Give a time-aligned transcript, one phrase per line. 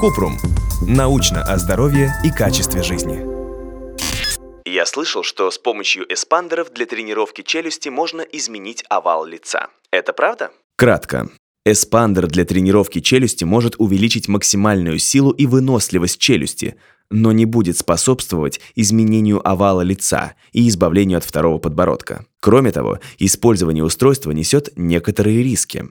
[0.00, 0.38] Купрум.
[0.86, 3.20] Научно о здоровье и качестве жизни.
[4.64, 9.68] Я слышал, что с помощью эспандеров для тренировки челюсти можно изменить овал лица.
[9.90, 10.52] Это правда?
[10.76, 11.28] Кратко.
[11.66, 16.76] Эспандер для тренировки челюсти может увеличить максимальную силу и выносливость челюсти,
[17.10, 22.24] но не будет способствовать изменению овала лица и избавлению от второго подбородка.
[22.40, 25.90] Кроме того, использование устройства несет некоторые риски.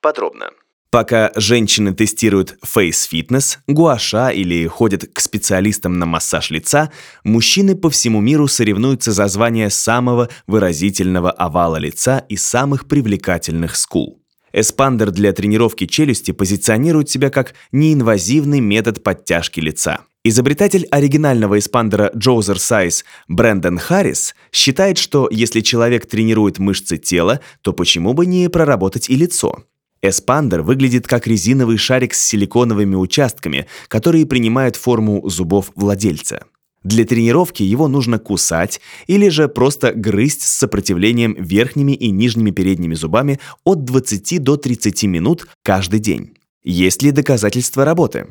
[0.00, 0.50] Подробно.
[0.90, 6.90] Пока женщины тестируют фейс-фитнес, гуаша или ходят к специалистам на массаж лица,
[7.22, 14.20] мужчины по всему миру соревнуются за звание самого выразительного овала лица и самых привлекательных скул.
[14.52, 20.00] Эспандер для тренировки челюсти позиционирует себя как неинвазивный метод подтяжки лица.
[20.24, 28.12] Изобретатель оригинального эспандера Jawzrsize Брэндон Харрис считает, что если человек тренирует мышцы тела, то почему
[28.12, 29.64] бы не проработать и лицо?
[30.02, 36.44] Эспандер выглядит как резиновый шарик с силиконовыми участками, которые принимают форму зубов владельца.
[36.82, 42.94] Для тренировки его нужно кусать или же просто грызть с сопротивлением верхними и нижними передними
[42.94, 46.34] зубами от 20 до 30 минут каждый день.
[46.64, 48.28] Есть ли доказательства работы?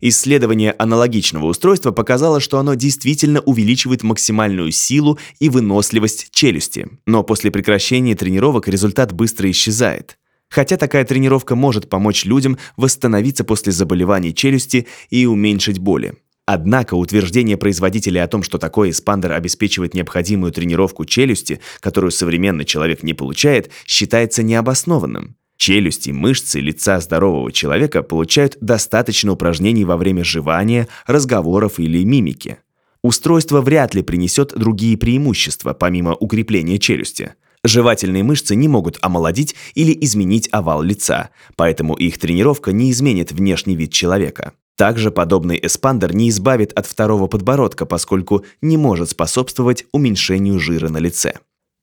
[0.00, 6.88] Исследование аналогичного устройства показало, что оно действительно увеличивает максимальную силу и выносливость челюсти.
[7.06, 10.18] Но после прекращения тренировок результат быстро исчезает.
[10.52, 16.12] Хотя такая тренировка может помочь людям восстановиться после заболеваний челюсти и уменьшить боли.
[16.44, 23.02] Однако утверждение производителя о том, что такой эспандер обеспечивает необходимую тренировку челюсти, которую современный человек
[23.02, 25.36] не получает, считается необоснованным.
[25.56, 32.58] Челюсти, мышцы лица здорового человека получают достаточно упражнений во время жевания, разговоров или мимики.
[33.00, 37.36] Устройство вряд ли принесет другие преимущества, помимо укрепления челюсти.
[37.64, 43.76] Жевательные мышцы не могут омолодить или изменить овал лица, поэтому их тренировка не изменит внешний
[43.76, 44.52] вид человека.
[44.76, 50.98] Также подобный эспандер не избавит от второго подбородка, поскольку не может способствовать уменьшению жира на
[50.98, 51.34] лице.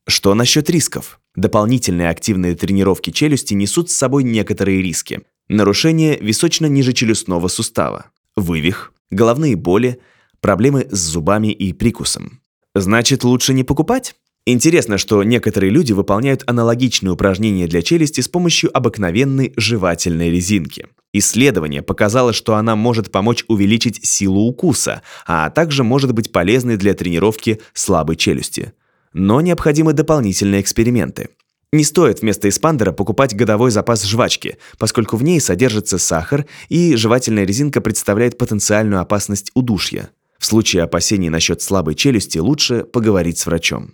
[0.07, 1.21] Что насчет рисков?
[1.35, 5.21] Дополнительные активные тренировки челюсти несут с собой некоторые риски.
[5.47, 9.99] Нарушение височно-нижечелюстного сустава, вывих, головные боли,
[10.41, 12.41] проблемы с зубами и прикусом.
[12.75, 14.15] Значит, лучше не покупать?
[14.51, 20.87] Интересно, что некоторые люди выполняют аналогичные упражнения для челюсти с помощью обыкновенной жевательной резинки.
[21.13, 26.95] Исследование показало, что она может помочь увеличить силу укуса, а также может быть полезной для
[26.95, 28.73] тренировки слабой челюсти.
[29.13, 31.29] Но необходимы дополнительные эксперименты.
[31.71, 37.45] Не стоит вместо эспандера покупать годовой запас жвачки, поскольку в ней содержится сахар, и жевательная
[37.45, 40.09] резинка представляет потенциальную опасность удушья.
[40.39, 43.93] В случае опасений насчет слабой челюсти лучше поговорить с врачом.